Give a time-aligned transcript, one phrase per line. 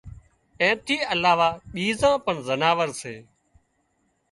[0.61, 3.15] اين ٿِي علاوه ٻيزان پڻ زناورسي